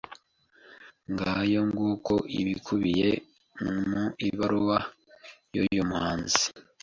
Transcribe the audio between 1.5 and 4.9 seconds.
ng'uko ibikubiye mu ibaruwa